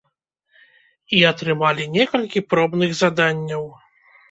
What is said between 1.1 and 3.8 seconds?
І атрымалі некалькі пробных заданняў.